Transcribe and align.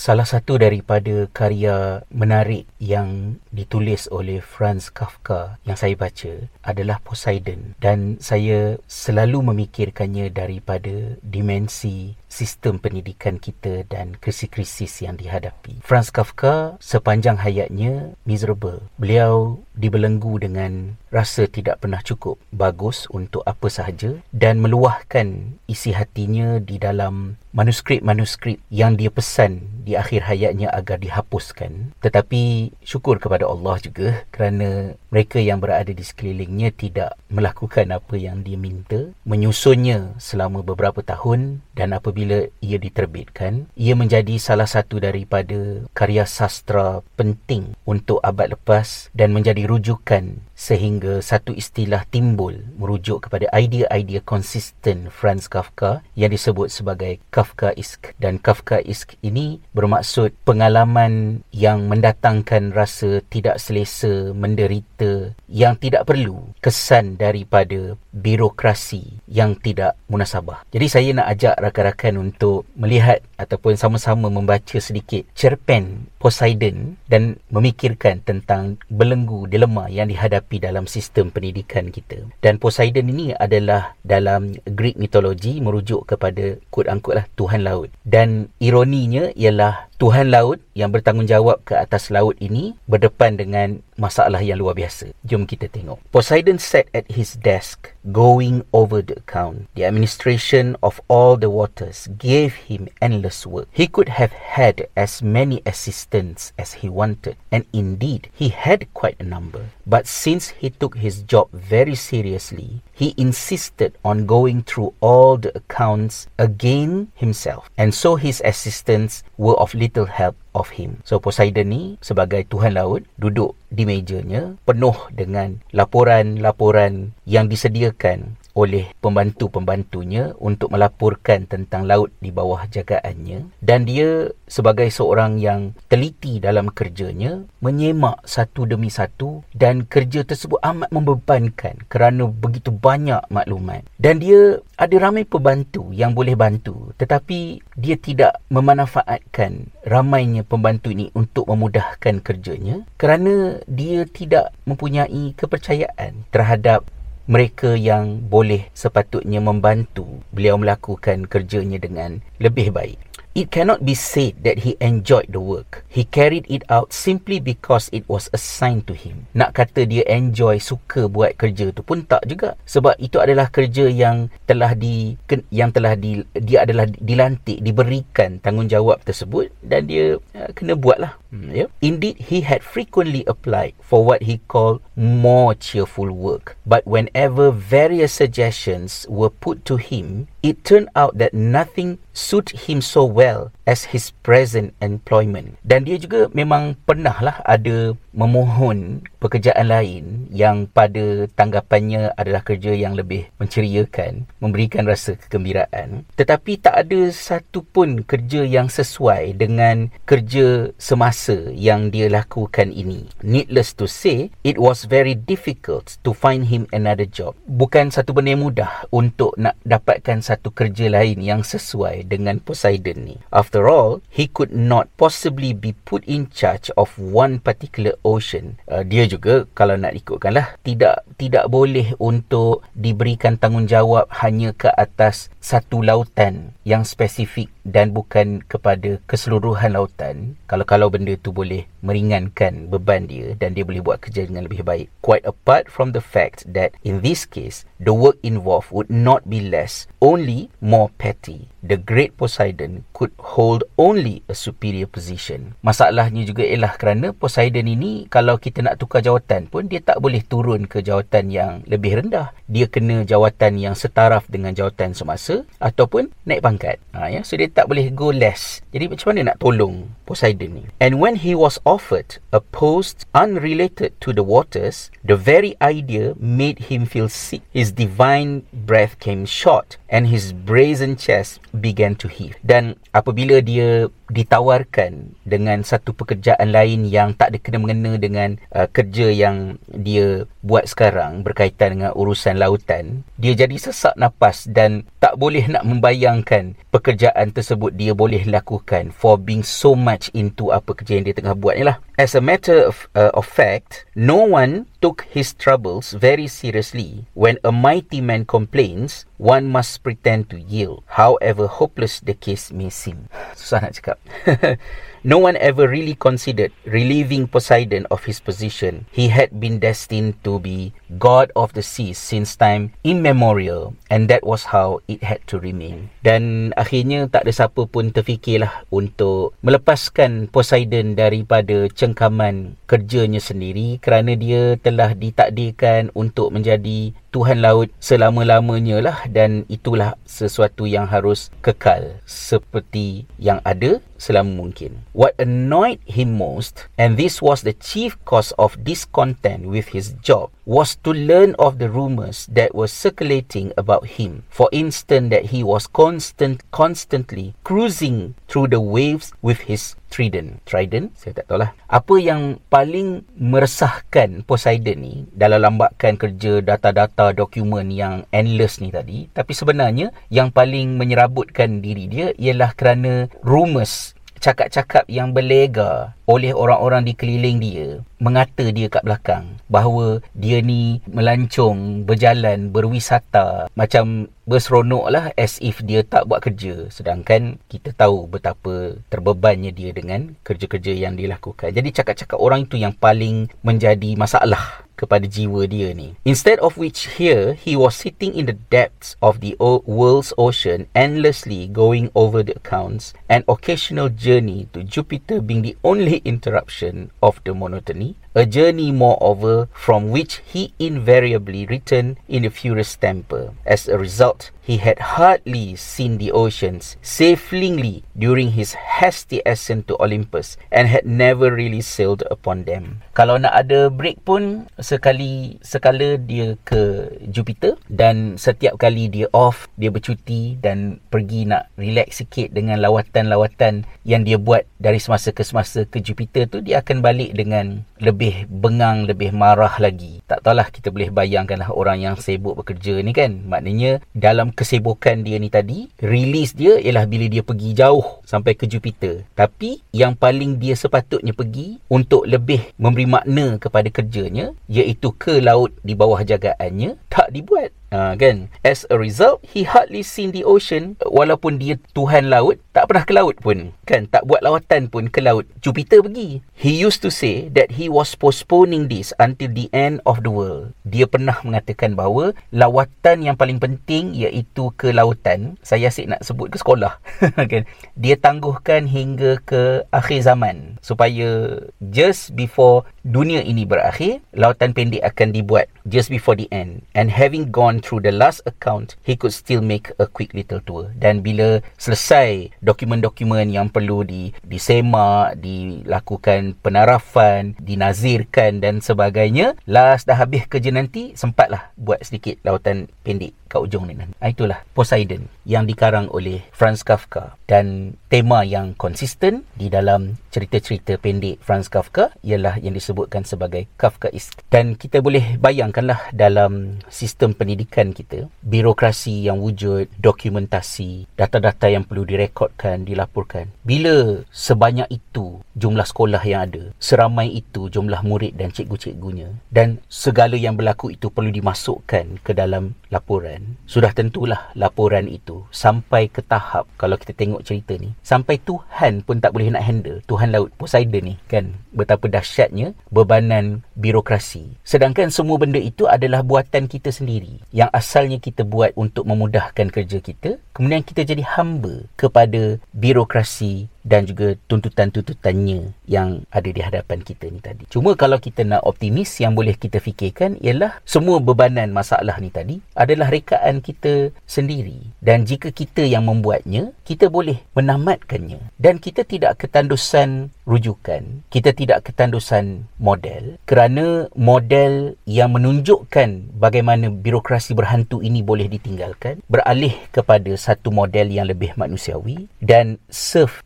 salah 0.00 0.24
satu 0.24 0.56
daripada 0.56 1.28
karya 1.28 2.00
menarik 2.08 2.64
yang 2.80 3.36
ditulis 3.52 4.08
oleh 4.08 4.40
Franz 4.40 4.88
Kafka 4.88 5.60
yang 5.68 5.76
saya 5.76 5.92
baca 5.92 6.48
adalah 6.64 7.04
Poseidon 7.04 7.76
dan 7.84 8.16
saya 8.16 8.80
selalu 8.88 9.52
memikirkannya 9.52 10.32
daripada 10.32 11.20
dimensi 11.20 12.16
sistem 12.32 12.80
pendidikan 12.80 13.36
kita 13.36 13.84
dan 13.92 14.16
krisis-krisis 14.16 15.04
yang 15.04 15.20
dihadapi. 15.20 15.84
Franz 15.84 16.08
Kafka 16.08 16.80
sepanjang 16.80 17.36
hayatnya 17.36 18.16
miserable. 18.24 18.80
Beliau 18.96 19.60
dibelenggu 19.76 20.40
dengan 20.40 20.96
rasa 21.10 21.50
tidak 21.50 21.82
pernah 21.82 22.00
cukup 22.00 22.38
bagus 22.54 23.10
untuk 23.10 23.42
apa 23.44 23.66
sahaja 23.66 24.16
dan 24.30 24.62
meluahkan 24.62 25.58
isi 25.66 25.90
hatinya 25.90 26.62
di 26.62 26.78
dalam 26.78 27.36
manuskrip-manuskrip 27.50 28.62
yang 28.70 28.94
dia 28.94 29.10
pesan 29.10 29.66
di 29.82 29.98
akhir 29.98 30.22
hayatnya 30.30 30.70
agar 30.70 31.02
dihapuskan. 31.02 31.98
Tetapi 31.98 32.72
syukur 32.86 33.18
kepada 33.18 33.50
Allah 33.50 33.76
juga 33.82 34.22
kerana 34.30 34.94
mereka 35.10 35.42
yang 35.42 35.58
berada 35.58 35.90
di 35.90 36.02
sekelilingnya 36.06 36.70
tidak 36.70 37.18
melakukan 37.26 37.90
apa 37.90 38.14
yang 38.14 38.46
dia 38.46 38.54
minta, 38.54 39.10
menyusunnya 39.26 40.14
selama 40.22 40.62
beberapa 40.62 41.02
tahun 41.02 41.62
dan 41.80 41.96
apabila 41.96 42.44
ia 42.60 42.76
diterbitkan, 42.76 43.64
ia 43.72 43.96
menjadi 43.96 44.36
salah 44.36 44.68
satu 44.68 45.00
daripada 45.00 45.88
karya 45.96 46.28
sastra 46.28 47.00
penting 47.16 47.72
untuk 47.88 48.20
abad 48.20 48.52
lepas 48.52 49.08
dan 49.16 49.32
menjadi 49.32 49.64
rujukan 49.64 50.44
sehingga 50.60 51.24
satu 51.24 51.56
istilah 51.56 52.04
timbul 52.12 52.52
merujuk 52.76 53.24
kepada 53.24 53.48
idea-idea 53.56 54.20
konsisten 54.20 55.08
Franz 55.08 55.48
Kafka 55.48 56.04
yang 56.12 56.28
disebut 56.28 56.68
sebagai 56.68 57.16
Kafkaisk 57.32 58.12
dan 58.20 58.36
Kafkaisk 58.36 59.16
ini 59.24 59.64
bermaksud 59.72 60.36
pengalaman 60.44 61.40
yang 61.48 61.88
mendatangkan 61.88 62.76
rasa 62.76 63.24
tidak 63.32 63.56
selesa, 63.56 64.36
menderita 64.36 65.32
yang 65.48 65.80
tidak 65.80 66.04
perlu 66.04 66.52
kesan 66.60 67.16
daripada 67.16 67.96
birokrasi 68.12 69.16
yang 69.32 69.56
tidak 69.56 69.96
munasabah. 70.12 70.68
Jadi 70.68 70.86
saya 70.92 71.08
nak 71.16 71.32
ajak 71.32 71.56
rakan-rakan 71.70 72.18
untuk 72.18 72.66
melihat 72.74 73.22
ataupun 73.38 73.78
sama-sama 73.78 74.26
membaca 74.26 74.76
sedikit 74.82 75.22
cerpen 75.38 76.10
Poseidon 76.20 77.00
dan 77.08 77.40
memikirkan 77.48 78.20
tentang 78.20 78.76
belenggu 78.92 79.48
dilema 79.48 79.88
yang 79.88 80.12
dihadapi 80.12 80.60
dalam 80.60 80.84
sistem 80.84 81.32
pendidikan 81.32 81.88
kita. 81.88 82.28
Dan 82.44 82.60
Poseidon 82.60 83.08
ini 83.08 83.32
adalah 83.32 83.96
dalam 84.04 84.52
Greek 84.76 85.00
mitologi 85.00 85.64
merujuk 85.64 86.04
kepada 86.04 86.60
quote 86.68 86.92
unquote 86.92 87.24
lah 87.24 87.26
Tuhan 87.40 87.64
laut. 87.64 87.88
Dan 88.04 88.52
ironinya 88.60 89.32
ialah 89.32 89.88
Tuhan 89.96 90.32
laut 90.32 90.60
yang 90.76 90.92
bertanggungjawab 90.92 91.64
ke 91.64 91.76
atas 91.76 92.12
laut 92.12 92.36
ini 92.40 92.76
berdepan 92.84 93.36
dengan 93.36 93.80
masalah 94.00 94.40
yang 94.40 94.60
luar 94.60 94.72
biasa. 94.72 95.12
Jom 95.28 95.44
kita 95.44 95.68
tengok. 95.68 96.00
Poseidon 96.08 96.56
sat 96.56 96.88
at 96.96 97.04
his 97.12 97.36
desk, 97.36 97.92
going 98.08 98.64
over 98.72 99.04
the 99.04 99.20
account. 99.20 99.68
The 99.76 99.84
administration 99.84 100.76
of 100.80 101.04
all 101.12 101.36
the 101.36 101.52
waters 101.52 102.08
gave 102.16 102.68
him 102.68 102.88
endless 103.04 103.44
work. 103.44 103.68
He 103.76 103.84
could 103.84 104.16
have 104.16 104.32
had 104.32 104.88
as 104.96 105.20
many 105.20 105.60
assistants 105.68 106.09
as 106.58 106.82
he 106.82 106.88
wanted, 106.88 107.36
and 107.52 107.64
indeed, 107.72 108.28
he 108.34 108.50
had 108.50 108.92
quite 108.94 109.16
a 109.20 109.26
number. 109.26 109.70
But 109.86 110.06
since 110.06 110.50
he 110.58 110.70
took 110.70 110.98
his 110.98 111.22
job 111.22 111.48
very 111.54 111.94
seriously, 111.94 112.82
he 112.90 113.14
insisted 113.16 113.94
on 114.04 114.26
going 114.26 114.62
through 114.66 114.94
all 115.00 115.38
the 115.38 115.54
accounts 115.56 116.26
again 116.38 117.14
himself. 117.14 117.70
And 117.78 117.94
so 117.94 118.16
his 118.16 118.42
assistants 118.44 119.22
were 119.38 119.54
of 119.54 119.74
little 119.74 120.06
help 120.06 120.34
of 120.54 120.74
him. 120.74 120.98
So 121.06 121.22
Poseidon 121.22 121.70
ni 121.70 121.82
sebagai 122.02 122.50
tuhan 122.50 122.74
laut 122.74 123.06
duduk 123.22 123.54
di 123.70 123.86
mejanya 123.86 124.58
penuh 124.66 124.98
dengan 125.14 125.62
laporan-laporan 125.70 127.14
yang 127.22 127.46
disediakan 127.46 128.34
oleh 128.54 128.90
pembantu-pembantunya 128.98 130.34
untuk 130.38 130.74
melaporkan 130.74 131.46
tentang 131.46 131.86
laut 131.86 132.10
di 132.18 132.30
bawah 132.34 132.66
jagaannya. 132.66 133.50
Dan 133.62 133.86
dia 133.86 134.30
sebagai 134.50 134.90
seorang 134.90 135.38
yang 135.38 135.74
teliti 135.86 136.42
dalam 136.42 136.70
kerjanya 136.70 137.42
menyemak 137.62 138.22
satu 138.26 138.66
demi 138.66 138.90
satu 138.90 139.46
dan 139.54 139.86
kerja 139.86 140.26
tersebut 140.26 140.58
amat 140.62 140.90
membebankan 140.90 141.78
kerana 141.86 142.26
begitu 142.26 142.74
banyak 142.74 143.22
maklumat. 143.30 143.86
Dan 143.96 144.18
dia 144.18 144.58
ada 144.80 144.96
ramai 144.96 145.28
pembantu 145.28 145.92
yang 145.92 146.16
boleh 146.16 146.34
bantu 146.34 146.96
tetapi 146.96 147.60
dia 147.76 147.96
tidak 147.96 148.40
memanfaatkan 148.48 149.72
ramainya 149.84 150.44
pembantu 150.44 150.92
ini 150.92 151.12
untuk 151.12 151.48
memudahkan 151.48 152.20
kerjanya 152.24 152.84
kerana 152.96 153.60
dia 153.68 154.04
tidak 154.08 154.52
mempunyai 154.64 155.32
kepercayaan 155.36 156.28
terhadap 156.32 156.84
mereka 157.28 157.76
yang 157.76 158.24
boleh 158.30 158.70
sepatutnya 158.72 159.42
membantu 159.42 160.24
beliau 160.32 160.56
melakukan 160.56 161.26
kerjanya 161.28 161.76
dengan 161.76 162.24
lebih 162.40 162.72
baik. 162.72 163.10
It 163.30 163.54
cannot 163.54 163.86
be 163.86 163.94
said 163.94 164.42
that 164.42 164.66
he 164.66 164.74
enjoyed 164.82 165.30
the 165.30 165.38
work. 165.38 165.86
He 165.86 166.02
carried 166.02 166.50
it 166.50 166.66
out 166.66 166.90
simply 166.90 167.38
because 167.38 167.86
it 167.94 168.02
was 168.10 168.26
assigned 168.34 168.90
to 168.90 168.94
him. 168.98 169.30
Nak 169.38 169.54
kata 169.54 169.86
dia 169.86 170.02
enjoy, 170.10 170.58
suka 170.58 171.06
buat 171.06 171.38
kerja 171.38 171.70
tu 171.70 171.86
pun 171.86 172.02
tak 172.02 172.26
juga. 172.26 172.58
Sebab 172.66 172.98
itu 172.98 173.22
adalah 173.22 173.46
kerja 173.46 173.86
yang 173.86 174.34
telah 174.50 174.74
di 174.74 175.14
yang 175.54 175.70
telah 175.70 175.94
di 175.94 176.26
dia 176.34 176.66
adalah 176.66 176.90
dilantik, 176.90 177.62
diberikan 177.62 178.42
tanggungjawab 178.42 178.98
tersebut 179.06 179.54
dan 179.62 179.86
dia 179.86 180.18
uh, 180.34 180.50
kena 180.50 180.74
buatlah. 180.74 181.14
Hmm, 181.30 181.54
yeah. 181.54 181.70
Indeed, 181.80 182.18
he 182.18 182.42
had 182.42 182.66
frequently 182.66 183.22
applied 183.26 183.74
for 183.78 184.04
what 184.04 184.26
he 184.26 184.42
called 184.50 184.82
more 184.98 185.54
cheerful 185.54 186.10
work. 186.10 186.58
But 186.66 186.86
whenever 186.86 187.50
various 187.54 188.12
suggestions 188.12 189.06
were 189.08 189.30
put 189.30 189.64
to 189.70 189.78
him, 189.78 190.26
it 190.42 190.66
turned 190.66 190.90
out 190.98 191.18
that 191.18 191.32
nothing 191.32 191.98
suit 192.12 192.66
him 192.66 192.82
so 192.82 193.04
well 193.06 193.52
as 193.66 193.94
his 193.94 194.10
present 194.26 194.74
employment. 194.82 195.62
Dan 195.62 195.86
dia 195.86 196.02
juga 196.02 196.26
memang 196.34 196.74
pernahlah 196.82 197.38
ada 197.46 197.94
memohon 198.10 199.06
pekerjaan 199.22 199.70
lain 199.70 200.26
yang 200.34 200.66
pada 200.66 201.28
tanggapannya 201.36 202.10
adalah 202.16 202.42
kerja 202.42 202.74
yang 202.74 202.98
lebih 202.98 203.30
menceriakan, 203.38 204.26
memberikan 204.42 204.88
rasa 204.88 205.14
kegembiraan. 205.14 206.08
Tetapi 206.18 206.58
tak 206.58 206.74
ada 206.86 207.00
satu 207.12 207.62
pun 207.62 208.02
kerja 208.02 208.42
yang 208.42 208.66
sesuai 208.66 209.38
dengan 209.38 209.92
kerja 210.08 210.74
semasa 210.80 211.36
yang 211.54 211.92
dia 211.94 212.10
lakukan 212.10 212.74
ini. 212.74 213.06
Needless 213.22 213.76
to 213.78 213.86
say, 213.86 214.34
it 214.42 214.58
was 214.58 214.88
very 214.88 215.14
difficult 215.14 216.00
to 216.02 216.10
find 216.10 216.50
him 216.50 216.66
another 216.74 217.06
job. 217.06 217.36
Bukan 217.46 217.94
satu 217.94 218.16
benda 218.16 218.34
yang 218.34 218.42
mudah 218.42 218.88
untuk 218.90 219.36
nak 219.38 219.54
dapatkan 219.62 220.24
satu 220.24 220.50
kerja 220.50 220.90
lain 220.90 221.22
yang 221.22 221.44
sesuai 221.44 222.08
dengan 222.08 222.42
Poseidon 222.42 222.98
ni. 223.04 223.16
After 223.30 223.68
all, 223.68 224.02
he 224.10 224.26
could 224.26 224.50
not 224.50 224.90
possibly 224.96 225.54
be 225.54 225.76
put 225.86 226.02
in 226.08 226.26
charge 226.32 226.72
of 226.74 226.96
one 226.98 227.38
particular 227.38 227.99
ocean. 228.02 228.56
Uh, 228.70 228.84
dia 228.86 229.04
juga 229.08 229.44
kalau 229.56 229.76
nak 229.76 229.96
ikutkanlah 229.96 230.56
tidak 230.64 231.04
tidak 231.20 231.48
boleh 231.52 231.92
untuk 232.00 232.64
diberikan 232.72 233.36
tanggungjawab 233.36 234.08
hanya 234.24 234.56
ke 234.56 234.72
atas 234.72 235.28
satu 235.40 235.80
lautan 235.80 236.52
yang 236.64 236.84
spesifik 236.84 237.48
dan 237.64 237.92
bukan 237.92 238.44
kepada 238.44 239.00
keseluruhan 239.04 239.76
lautan. 239.76 240.36
Kalau 240.48 240.64
kalau 240.64 240.88
benda 240.92 241.16
tu 241.16 241.32
boleh 241.32 241.68
meringankan 241.80 242.68
beban 242.68 243.08
dia 243.08 243.36
dan 243.40 243.56
dia 243.56 243.64
boleh 243.64 243.80
buat 243.80 244.00
kerja 244.04 244.28
dengan 244.28 244.46
lebih 244.46 244.64
baik. 244.64 244.88
Quite 245.00 245.24
apart 245.24 245.68
from 245.72 245.96
the 245.96 246.04
fact 246.04 246.44
that 246.52 246.76
in 246.84 247.00
this 247.00 247.24
case 247.24 247.64
the 247.80 247.92
work 247.92 248.20
involved 248.20 248.68
would 248.70 248.92
not 248.92 249.24
be 249.26 249.40
less 249.40 249.88
only 250.04 250.52
more 250.60 250.92
petty. 251.00 251.48
The 251.60 251.76
great 251.80 252.16
poseidon 252.16 252.88
could 252.96 253.12
hold 253.20 253.64
only 253.76 254.24
a 254.28 254.36
superior 254.36 254.88
position. 254.88 255.56
Masalahnya 255.64 256.24
juga 256.24 256.44
ialah 256.44 256.76
kerana 256.76 257.12
poseidon 257.12 257.68
ini 257.68 257.89
kalau 258.12 258.36
kita 258.36 258.62
nak 258.64 258.76
tukar 258.80 259.00
jawatan 259.04 259.46
pun 259.46 259.66
dia 259.66 259.80
tak 259.80 259.98
boleh 260.02 260.22
turun 260.24 260.66
ke 260.66 260.82
jawatan 260.82 261.30
yang 261.30 261.52
lebih 261.66 262.02
rendah. 262.02 262.34
Dia 262.50 262.66
kena 262.66 263.06
jawatan 263.06 263.60
yang 263.60 263.74
setaraf 263.78 264.26
dengan 264.26 264.54
jawatan 264.54 264.96
semasa 264.96 265.46
ataupun 265.62 266.10
naik 266.26 266.42
pangkat. 266.42 266.76
Ha, 266.96 267.10
ya. 267.12 267.20
So 267.22 267.38
dia 267.38 267.50
tak 267.50 267.70
boleh 267.70 267.92
go 267.94 268.10
less. 268.10 268.62
Jadi 268.74 268.90
macam 268.90 269.06
mana 269.14 269.20
nak 269.32 269.38
tolong 269.38 269.86
poseidon 270.10 270.58
ni 270.58 270.64
and 270.82 270.98
when 270.98 271.14
he 271.22 271.38
was 271.38 271.62
offered 271.62 272.18
a 272.34 272.40
post 272.40 273.06
unrelated 273.14 273.94
to 274.00 274.12
the 274.12 274.22
waters, 274.22 274.90
the 275.04 275.16
very 275.16 275.54
idea 275.60 276.14
made 276.18 276.70
him 276.70 276.86
feel 276.86 277.08
sick. 277.08 277.42
His 277.50 277.70
divine 277.70 278.46
breath 278.52 278.98
came 278.98 279.26
short 279.26 279.76
and 279.90 280.06
his 280.06 280.32
brazen 280.32 280.96
chest 280.96 281.42
began 281.50 281.98
to 281.98 282.08
heave. 282.08 282.38
Dan 282.40 282.78
apabila 282.94 283.42
dia 283.44 283.90
ditawarkan 284.10 285.14
dengan 285.22 285.62
satu 285.62 285.94
pekerjaan 285.94 286.50
lain 286.50 286.86
yang 286.86 287.14
tak 287.14 287.34
ada 287.34 287.38
kena-mengena 287.38 287.94
dengan 287.94 288.38
uh, 288.50 288.66
kerja 288.66 289.06
yang 289.10 289.58
dia 289.70 290.26
buat 290.42 290.66
sekarang 290.66 291.22
berkaitan 291.22 291.78
dengan 291.78 291.92
urusan 291.94 292.38
lautan, 292.38 293.06
dia 293.20 293.38
jadi 293.38 293.54
sesak 293.54 293.94
nafas 293.94 294.50
dan 294.50 294.88
tak 294.98 295.14
boleh 295.14 295.46
nak 295.46 295.62
membayangkan 295.62 296.58
pekerjaan 296.74 297.30
tersebut 297.30 297.74
dia 297.74 297.94
boleh 297.94 298.26
lakukan 298.26 298.90
for 298.90 299.14
being 299.14 299.46
so 299.46 299.78
much 299.78 299.99
into 300.16 300.48
apa 300.48 300.72
kerja 300.72 300.96
yang 300.96 301.04
dia 301.04 301.12
tengah 301.12 301.36
buat 301.36 301.60
ni 301.60 301.68
lah. 301.68 301.76
As 302.00 302.16
a 302.16 302.24
matter 302.24 302.64
of, 302.64 302.88
uh, 302.96 303.12
of 303.12 303.28
fact, 303.28 303.84
no 303.92 304.24
one 304.24 304.64
took 304.80 305.04
his 305.12 305.36
troubles 305.36 305.92
very 305.92 306.24
seriously. 306.24 307.04
When 307.12 307.36
a 307.44 307.52
mighty 307.52 308.00
man 308.00 308.24
complains, 308.24 309.04
one 309.20 309.52
must 309.52 309.84
pretend 309.84 310.32
to 310.32 310.40
yield, 310.40 310.80
however 310.96 311.44
hopeless 311.44 312.00
the 312.00 312.16
case 312.16 312.48
may 312.48 312.72
seem. 312.72 313.12
Susah 313.36 313.60
nak 313.60 313.76
cakap. 313.76 313.98
No 315.00 315.16
one 315.16 315.40
ever 315.40 315.64
really 315.64 315.96
considered 315.96 316.52
relieving 316.68 317.24
Poseidon 317.24 317.88
of 317.88 318.04
his 318.04 318.20
position. 318.20 318.84
He 318.92 319.08
had 319.08 319.40
been 319.40 319.56
destined 319.56 320.20
to 320.28 320.36
be 320.36 320.76
god 321.00 321.32
of 321.32 321.56
the 321.56 321.64
seas 321.64 321.96
since 321.96 322.36
time 322.36 322.76
immemorial 322.84 323.72
and 323.88 324.12
that 324.12 324.20
was 324.20 324.52
how 324.52 324.84
it 324.92 325.00
had 325.00 325.24
to 325.32 325.40
remain. 325.40 325.88
Dan 326.04 326.52
akhirnya 326.52 327.08
tak 327.08 327.24
ada 327.24 327.32
siapa 327.32 327.64
pun 327.64 327.96
terfikirlah 327.96 328.68
untuk 328.68 329.32
melepaskan 329.40 330.28
Poseidon 330.28 330.92
daripada 330.92 331.64
cengkaman 331.72 332.60
kerjanya 332.68 333.24
sendiri 333.24 333.80
kerana 333.80 334.12
dia 334.20 334.60
telah 334.60 334.92
ditakdirkan 334.92 335.88
untuk 335.96 336.28
menjadi 336.28 336.92
Tuhan 337.10 337.42
laut 337.42 337.74
selama-lamanya 337.82 338.78
lah 338.78 338.98
dan 339.10 339.42
itulah 339.50 339.98
sesuatu 340.06 340.62
yang 340.62 340.86
harus 340.86 341.34
kekal 341.42 341.98
seperti 342.06 343.10
yang 343.18 343.42
ada 343.42 343.82
selama 343.98 344.46
mungkin. 344.46 344.86
What 344.94 345.18
annoyed 345.18 345.82
him 345.90 346.14
most 346.14 346.70
and 346.78 346.94
this 346.94 347.18
was 347.18 347.42
the 347.42 347.54
chief 347.58 347.98
cause 348.06 348.30
of 348.38 348.54
discontent 348.62 349.50
with 349.50 349.74
his 349.74 349.98
job 349.98 350.30
was 350.50 350.74
to 350.82 350.90
learn 350.90 351.38
of 351.38 351.62
the 351.62 351.70
rumors 351.70 352.26
that 352.26 352.50
were 352.50 352.66
circulating 352.66 353.54
about 353.54 353.86
him. 353.86 354.26
For 354.34 354.50
instance 354.50 355.14
that 355.14 355.30
he 355.30 355.46
was 355.46 355.70
constant 355.70 356.42
constantly 356.50 357.38
cruising 357.46 358.18
through 358.26 358.50
the 358.50 358.58
waves 358.58 359.14
with 359.22 359.46
his 359.46 359.78
trident. 359.94 360.42
Trident, 360.42 360.90
saya 360.98 361.22
tak 361.22 361.30
tahu 361.30 361.38
lah. 361.46 361.54
Apa 361.70 362.02
yang 362.02 362.42
paling 362.50 363.06
meresahkan 363.14 364.26
Poseidon 364.26 364.82
ni 364.82 364.94
dalam 365.14 365.38
lambakan 365.46 365.94
kerja 365.94 366.42
data-data 366.42 367.14
dokumen 367.14 367.70
yang 367.70 368.02
endless 368.10 368.58
ni 368.58 368.74
tadi. 368.74 369.06
Tapi 369.14 369.30
sebenarnya 369.30 369.94
yang 370.10 370.34
paling 370.34 370.74
menyerabutkan 370.74 371.62
diri 371.62 371.86
dia 371.86 372.10
ialah 372.18 372.58
kerana 372.58 373.06
rumors 373.22 373.94
cakap-cakap 374.20 374.84
yang 374.86 375.16
berlega 375.16 375.96
oleh 376.04 376.36
orang-orang 376.36 376.84
di 376.84 376.92
keliling 376.92 377.40
dia 377.40 377.80
mengata 378.00 378.48
dia 378.52 378.68
kat 378.72 378.84
belakang 378.84 379.40
bahawa 379.48 380.00
dia 380.16 380.40
ni 380.40 380.80
melancong 380.88 381.84
berjalan 381.84 382.48
berwisata 382.48 383.48
macam 383.52 384.08
berseronok 384.24 384.86
lah 384.88 385.04
as 385.18 385.42
if 385.42 385.58
dia 385.66 385.82
tak 385.82 386.06
buat 386.06 386.22
kerja. 386.22 386.70
Sedangkan 386.70 387.42
kita 387.50 387.74
tahu 387.74 388.06
betapa 388.06 388.78
terbebannya 388.86 389.50
dia 389.50 389.74
dengan 389.74 390.14
kerja-kerja 390.22 390.70
yang 390.70 390.94
dilakukan. 390.94 391.50
Jadi 391.50 391.68
cakap-cakap 391.74 392.16
orang 392.16 392.46
itu 392.46 392.56
yang 392.56 392.72
paling 392.78 393.26
menjadi 393.42 393.98
masalah 393.98 394.62
kepada 394.80 395.04
jiwa 395.04 395.44
dia 395.44 395.76
ni. 395.76 395.92
Instead 396.08 396.40
of 396.40 396.56
which 396.56 396.96
here, 396.96 397.36
he 397.36 397.52
was 397.52 397.76
sitting 397.76 398.16
in 398.16 398.24
the 398.24 398.40
depths 398.48 398.96
of 399.04 399.20
the 399.20 399.36
world's 399.68 400.16
ocean 400.16 400.64
endlessly 400.72 401.44
going 401.44 401.92
over 401.92 402.24
the 402.24 402.32
accounts 402.32 402.96
and 403.12 403.20
occasional 403.28 403.92
journey 403.92 404.48
to 404.56 404.64
Jupiter 404.64 405.20
being 405.20 405.44
the 405.44 405.60
only 405.60 406.00
interruption 406.08 406.88
of 407.04 407.20
the 407.28 407.36
monotony 407.36 408.00
a 408.14 408.26
journey 408.26 408.72
moreover 408.72 409.48
from 409.52 409.90
which 409.90 410.22
he 410.26 410.52
invariably 410.58 411.46
returned 411.46 411.98
in 412.08 412.24
a 412.24 412.30
furious 412.30 412.74
temper. 412.74 413.30
As 413.46 413.68
a 413.68 413.78
result, 413.78 414.30
he 414.50 414.58
had 414.58 414.98
hardly 414.98 415.54
seen 415.54 416.02
the 416.02 416.10
oceans 416.10 416.74
safely 416.82 417.86
during 417.94 418.34
his 418.34 418.58
hasty 418.58 419.22
ascent 419.22 419.70
to 419.70 419.78
Olympus 419.78 420.34
and 420.50 420.66
had 420.66 420.82
never 420.82 421.30
really 421.30 421.62
sailed 421.62 422.02
upon 422.10 422.50
them. 422.50 422.82
Kalau 422.98 423.14
nak 423.20 423.30
ada 423.30 423.70
break 423.70 424.02
pun 424.02 424.50
sekali 424.58 425.38
sekala 425.46 425.94
dia 426.00 426.34
ke 426.42 426.90
Jupiter 427.14 427.54
dan 427.70 428.18
setiap 428.18 428.58
kali 428.58 428.90
dia 428.90 429.06
off 429.14 429.46
dia 429.54 429.70
bercuti 429.70 430.34
dan 430.42 430.82
pergi 430.90 431.30
nak 431.30 431.46
relax 431.54 432.02
sikit 432.02 432.34
dengan 432.34 432.58
lawatan-lawatan 432.58 433.62
yang 433.86 434.02
dia 434.02 434.18
buat 434.18 434.48
dari 434.58 434.82
semasa 434.82 435.14
ke 435.14 435.22
semasa 435.22 435.62
ke 435.62 435.78
Jupiter 435.78 436.26
tu 436.26 436.42
dia 436.42 436.58
akan 436.58 436.82
balik 436.82 437.14
dengan 437.14 437.62
lebih 437.78 437.99
bengang, 438.24 438.88
lebih 438.88 439.12
marah 439.12 439.60
lagi. 439.60 440.00
Tak 440.08 440.24
tahulah 440.24 440.48
kita 440.48 440.72
boleh 440.72 440.88
bayangkanlah 440.88 441.52
orang 441.52 441.84
yang 441.84 441.94
sibuk 442.00 442.40
bekerja 442.40 442.80
ni 442.80 442.96
kan. 442.96 443.20
Maknanya 443.28 443.84
dalam 443.92 444.32
kesibukan 444.32 445.04
dia 445.04 445.20
ni 445.20 445.28
tadi, 445.28 445.68
release 445.84 446.32
dia 446.32 446.56
ialah 446.56 446.88
bila 446.88 447.06
dia 447.12 447.20
pergi 447.20 447.52
jauh 447.52 448.00
sampai 448.08 448.32
ke 448.32 448.48
Jupiter. 448.48 449.04
Tapi 449.12 449.60
yang 449.76 449.92
paling 449.92 450.40
dia 450.40 450.56
sepatutnya 450.56 451.12
pergi 451.12 451.60
untuk 451.68 452.08
lebih 452.08 452.56
memberi 452.56 452.88
makna 452.88 453.36
kepada 453.36 453.68
kerjanya, 453.68 454.32
iaitu 454.48 454.96
ke 454.96 455.20
laut 455.20 455.52
di 455.60 455.76
bawah 455.76 456.00
jagaannya, 456.00 456.80
tak 456.88 457.12
dibuat. 457.12 457.52
Ha, 457.70 457.94
kan? 457.94 458.26
As 458.42 458.66
a 458.66 458.74
result, 458.74 459.22
he 459.22 459.46
hardly 459.46 459.86
seen 459.86 460.10
the 460.10 460.26
ocean 460.26 460.74
walaupun 460.82 461.38
dia 461.38 461.54
Tuhan 461.70 462.10
laut, 462.10 462.42
tak 462.50 462.66
pernah 462.66 462.82
ke 462.82 462.90
laut 462.90 463.14
pun. 463.22 463.54
Kan? 463.62 463.86
Tak 463.86 464.10
buat 464.10 464.26
lawatan 464.26 464.66
pun 464.66 464.90
ke 464.90 464.98
laut. 464.98 465.22
Jupiter 465.38 465.78
pergi. 465.78 466.18
He 466.34 466.58
used 466.58 466.82
to 466.82 466.90
say 466.90 467.30
that 467.30 467.54
he 467.54 467.70
was 467.70 467.94
postponing 467.94 468.66
this 468.66 468.90
until 468.98 469.30
the 469.30 469.46
end 469.54 469.78
of 469.86 470.02
the 470.02 470.10
world. 470.10 470.50
Dia 470.66 470.90
pernah 470.90 471.14
mengatakan 471.22 471.78
bahawa 471.78 472.10
lawatan 472.34 473.06
yang 473.06 473.14
paling 473.14 473.38
penting 473.38 473.94
iaitu 473.94 474.50
ke 474.58 474.74
lautan. 474.74 475.38
Saya 475.46 475.70
asyik 475.70 475.94
nak 475.94 476.02
sebut 476.02 476.26
ke 476.34 476.42
sekolah. 476.42 476.74
kan? 477.30 477.46
Dia 477.78 477.94
tangguhkan 477.94 478.66
hingga 478.66 479.22
ke 479.22 479.62
akhir 479.70 480.10
zaman. 480.10 480.58
Supaya 480.58 481.38
just 481.70 482.18
before 482.18 482.66
dunia 482.86 483.20
ini 483.20 483.44
berakhir, 483.44 484.00
lautan 484.16 484.56
pendek 484.56 484.84
akan 484.84 485.12
dibuat 485.12 485.46
just 485.68 485.92
before 485.92 486.16
the 486.16 486.26
end. 486.32 486.64
And 486.72 486.88
having 486.88 487.28
gone 487.28 487.60
through 487.60 487.84
the 487.84 487.94
last 487.94 488.24
account, 488.24 488.76
he 488.84 488.96
could 488.96 489.12
still 489.12 489.44
make 489.44 489.72
a 489.76 489.86
quick 489.86 490.16
little 490.16 490.40
tour. 490.44 490.72
Dan 490.76 491.04
bila 491.04 491.44
selesai 491.60 492.32
dokumen-dokumen 492.40 493.32
yang 493.32 493.52
perlu 493.52 493.84
di 493.84 494.12
disemak, 494.24 495.20
dilakukan 495.20 496.36
penarafan, 496.40 497.36
dinazirkan 497.40 498.40
dan 498.40 498.64
sebagainya, 498.64 499.36
last 499.44 499.88
dah 499.88 499.96
habis 499.98 500.24
kerja 500.26 500.52
nanti, 500.52 500.96
sempatlah 500.96 501.52
buat 501.60 501.80
sedikit 501.84 502.20
lautan 502.24 502.68
pendek 502.82 503.12
kat 503.30 503.46
ujung 503.46 503.70
ni. 503.70 503.78
Ah, 504.02 504.10
itulah 504.10 504.42
Poseidon 504.50 505.06
yang 505.22 505.46
dikarang 505.46 505.86
oleh 505.94 506.26
Franz 506.34 506.66
Kafka 506.66 507.14
dan 507.30 507.78
tema 507.86 508.26
yang 508.26 508.58
konsisten 508.58 509.22
di 509.38 509.46
dalam 509.46 509.94
cerita-cerita 510.10 510.74
pendek 510.82 511.22
Franz 511.22 511.46
Kafka 511.46 511.94
ialah 512.02 512.42
yang 512.42 512.58
disebutkan 512.70 513.02
sebagai 513.02 513.50
Kafkaist. 513.58 514.22
Dan 514.30 514.54
kita 514.54 514.78
boleh 514.78 515.18
bayangkanlah 515.18 515.90
dalam 515.90 516.62
sistem 516.70 517.10
pendidikan 517.10 517.74
kita, 517.74 518.06
birokrasi 518.22 519.10
yang 519.10 519.18
wujud, 519.18 519.66
dokumentasi, 519.82 520.86
data-data 520.94 521.50
yang 521.50 521.66
perlu 521.66 521.82
direkodkan, 521.82 522.62
dilaporkan. 522.62 523.34
Bila 523.42 524.06
sebanyak 524.14 524.70
itu 524.70 525.18
jumlah 525.34 525.66
sekolah 525.66 526.02
yang 526.06 526.30
ada, 526.30 526.54
seramai 526.62 527.10
itu 527.10 527.50
jumlah 527.50 527.82
murid 527.82 528.14
dan 528.14 528.30
cikgu-cikgunya 528.30 529.10
dan 529.32 529.58
segala 529.66 530.14
yang 530.14 530.38
berlaku 530.38 530.70
itu 530.70 530.92
perlu 530.92 531.10
dimasukkan 531.10 532.04
ke 532.06 532.12
dalam 532.14 532.54
laporan 532.70 533.40
sudah 533.48 533.74
tentulah 533.74 534.30
laporan 534.38 534.86
itu 534.86 535.26
sampai 535.34 535.90
ke 535.90 536.04
tahap 536.06 536.46
kalau 536.54 536.78
kita 536.78 536.94
tengok 536.94 537.26
cerita 537.26 537.58
ni 537.58 537.74
sampai 537.82 538.22
Tuhan 538.22 538.86
pun 538.86 539.02
tak 539.02 539.10
boleh 539.16 539.34
nak 539.34 539.42
handle 539.42 539.82
Tuhan 539.90 540.14
laut 540.14 540.30
Poseidon 540.38 540.92
ni 540.92 540.94
kan 541.10 541.34
betapa 541.50 541.90
dahsyatnya 541.90 542.54
bebanan 542.70 543.42
birokrasi. 543.58 544.38
Sedangkan 544.46 544.88
semua 544.94 545.18
benda 545.18 545.36
itu 545.42 545.66
adalah 545.66 546.06
buatan 546.06 546.46
kita 546.46 546.70
sendiri 546.70 547.20
yang 547.34 547.50
asalnya 547.50 547.98
kita 547.98 548.22
buat 548.22 548.54
untuk 548.54 548.86
memudahkan 548.86 549.50
kerja 549.50 549.82
kita. 549.82 550.22
Kemudian 550.32 550.62
kita 550.62 550.86
jadi 550.86 551.02
hamba 551.04 551.66
kepada 551.74 552.38
birokrasi 552.54 553.50
dan 553.62 553.84
juga 553.84 554.16
tuntutan-tuntutannya 554.28 555.52
yang 555.68 556.04
ada 556.08 556.28
di 556.28 556.40
hadapan 556.40 556.80
kita 556.80 557.12
ni 557.12 557.20
tadi. 557.20 557.44
Cuma 557.52 557.76
kalau 557.76 558.00
kita 558.00 558.24
nak 558.24 558.44
optimis 558.44 559.00
yang 559.00 559.12
boleh 559.12 559.36
kita 559.36 559.60
fikirkan 559.60 560.16
ialah 560.20 560.60
semua 560.64 560.98
bebanan 560.98 561.52
masalah 561.52 561.96
ni 562.00 562.08
tadi 562.08 562.40
adalah 562.56 562.88
rekaan 562.88 563.44
kita 563.44 563.92
sendiri 564.08 564.72
dan 564.80 565.04
jika 565.04 565.28
kita 565.30 565.64
yang 565.64 565.86
membuatnya, 565.86 566.56
kita 566.64 566.88
boleh 566.88 567.20
menamatkannya 567.36 568.32
dan 568.40 568.56
kita 568.56 568.86
tidak 568.86 569.20
ketandusan 569.20 570.12
rujukan, 570.24 571.04
kita 571.10 571.34
tidak 571.34 571.66
ketandusan 571.66 572.46
model 572.56 573.18
kerana 573.26 573.90
model 573.98 574.78
yang 574.86 575.12
menunjukkan 575.12 576.14
bagaimana 576.16 576.70
birokrasi 576.70 577.34
berhantu 577.34 577.82
ini 577.82 578.00
boleh 578.00 578.30
ditinggalkan 578.30 579.02
beralih 579.10 579.52
kepada 579.74 580.14
satu 580.14 580.54
model 580.54 580.86
yang 580.88 581.10
lebih 581.10 581.34
manusiawi 581.34 582.06
dan 582.22 582.62
serve 582.70 583.20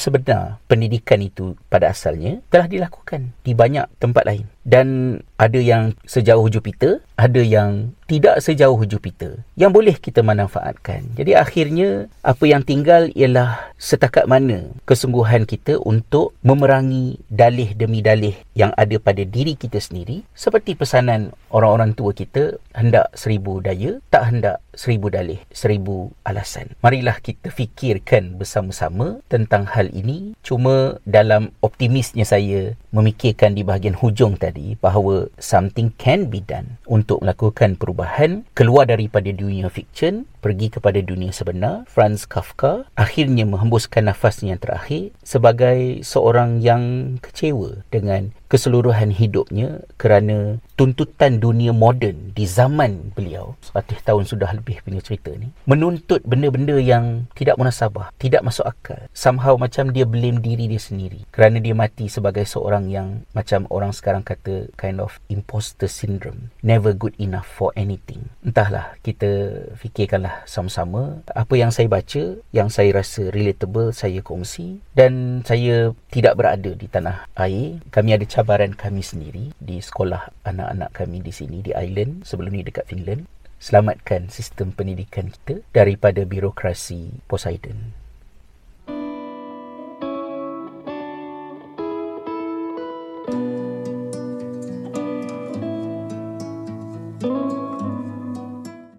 sebenar 0.00 0.58
pendidikan 0.66 1.22
itu 1.22 1.54
pada 1.70 1.94
asalnya 1.94 2.42
telah 2.50 2.66
dilakukan 2.66 3.30
di 3.46 3.54
banyak 3.54 3.86
tempat 4.02 4.26
lain 4.26 4.46
dan 4.64 5.18
ada 5.40 5.56
yang 5.56 5.96
sejauh 6.04 6.52
Jupiter, 6.52 7.00
ada 7.16 7.40
yang 7.40 7.96
tidak 8.04 8.42
sejauh 8.42 8.82
Jupiter 8.84 9.46
yang 9.54 9.70
boleh 9.70 9.94
kita 9.94 10.20
manfaatkan. 10.20 11.06
Jadi 11.14 11.38
akhirnya 11.38 12.10
apa 12.26 12.42
yang 12.44 12.66
tinggal 12.66 13.06
ialah 13.14 13.70
setakat 13.78 14.26
mana 14.26 14.66
kesungguhan 14.82 15.46
kita 15.46 15.78
untuk 15.78 16.34
memerangi 16.42 17.22
dalih 17.30 17.70
demi 17.78 18.02
dalih 18.02 18.34
yang 18.58 18.74
ada 18.74 18.98
pada 18.98 19.22
diri 19.22 19.54
kita 19.54 19.78
sendiri 19.78 20.26
seperti 20.34 20.74
pesanan 20.74 21.30
orang-orang 21.54 21.94
tua 21.94 22.10
kita 22.10 22.58
hendak 22.74 23.14
seribu 23.14 23.62
daya 23.62 24.02
tak 24.10 24.26
hendak 24.26 24.58
seribu 24.74 25.06
dalih 25.06 25.38
seribu 25.54 26.10
alasan. 26.26 26.74
Marilah 26.82 27.22
kita 27.22 27.54
fikirkan 27.54 28.36
bersama-sama 28.42 29.22
tentang 29.30 29.70
hal 29.70 29.86
ini 29.94 30.34
cuma 30.42 30.98
dalam 31.06 31.54
optimisnya 31.62 32.26
saya 32.26 32.74
memikirkan 32.90 33.54
di 33.54 33.62
bahagian 33.62 33.94
hujung 33.94 34.34
tadi 34.34 34.49
bahawa 34.80 35.30
something 35.38 35.94
can 36.00 36.26
be 36.32 36.42
done 36.42 36.80
untuk 36.90 37.22
melakukan 37.22 37.78
perubahan 37.78 38.42
keluar 38.58 38.90
daripada 38.90 39.30
dunia 39.30 39.70
fiction 39.70 40.26
pergi 40.40 40.72
kepada 40.72 40.98
dunia 41.04 41.30
sebenar. 41.30 41.84
Franz 41.86 42.24
Kafka 42.24 42.88
akhirnya 42.96 43.44
menghembuskan 43.44 44.08
nafasnya 44.08 44.56
yang 44.56 44.62
terakhir 44.62 45.12
sebagai 45.20 46.00
seorang 46.02 46.64
yang 46.64 47.16
kecewa 47.20 47.84
dengan 47.92 48.32
keseluruhan 48.50 49.14
hidupnya 49.14 49.86
kerana 49.94 50.58
tuntutan 50.80 51.36
dunia 51.36 51.76
moden 51.76 52.32
di 52.32 52.48
zaman 52.48 53.12
beliau 53.12 53.52
100 53.68 54.00
tahun 54.00 54.24
sudah 54.24 54.48
lebih 54.56 54.80
punya 54.80 55.04
cerita 55.04 55.28
ni 55.36 55.52
menuntut 55.68 56.24
benda-benda 56.24 56.80
yang 56.80 57.28
tidak 57.36 57.60
munasabah 57.60 58.08
tidak 58.16 58.40
masuk 58.40 58.64
akal. 58.64 58.96
Somehow 59.12 59.60
macam 59.60 59.92
dia 59.92 60.08
blame 60.08 60.40
diri 60.40 60.72
dia 60.72 60.80
sendiri 60.80 61.28
kerana 61.28 61.60
dia 61.60 61.76
mati 61.76 62.08
sebagai 62.08 62.48
seorang 62.48 62.88
yang 62.88 63.28
macam 63.36 63.68
orang 63.68 63.92
sekarang 63.92 64.24
kata 64.24 64.72
kind 64.80 65.04
of 65.04 65.20
imposter 65.28 65.84
syndrome. 65.84 66.48
Never 66.64 66.96
good 66.96 67.12
enough 67.20 67.44
for 67.44 67.76
anything. 67.76 68.32
Entahlah 68.40 68.96
kita 69.04 69.60
fikirkanlah 69.76 70.48
sama-sama. 70.48 71.20
Apa 71.36 71.60
yang 71.60 71.68
saya 71.68 71.92
baca 71.92 72.40
yang 72.56 72.72
saya 72.72 72.96
rasa 72.96 73.28
relatable 73.28 73.92
saya 73.92 74.24
kongsi 74.24 74.80
dan 74.96 75.44
saya 75.44 75.92
tidak 76.08 76.40
berada 76.40 76.72
di 76.72 76.88
tanah 76.88 77.28
air. 77.36 77.84
Kami 77.92 78.16
ada 78.16 78.24
cabaran 78.24 78.72
kami 78.72 79.04
sendiri 79.04 79.52
di 79.60 79.76
sekolah 79.76 80.32
anak-anak 80.70 80.90
kami 80.94 81.18
di 81.18 81.34
sini 81.34 81.58
di 81.66 81.74
island 81.74 82.22
sebelum 82.22 82.54
ni 82.54 82.62
dekat 82.62 82.86
Finland. 82.86 83.26
Selamatkan 83.60 84.32
sistem 84.32 84.72
pendidikan 84.72 85.28
kita 85.28 85.60
daripada 85.76 86.24
birokrasi 86.24 87.20
Poseidon 87.28 87.99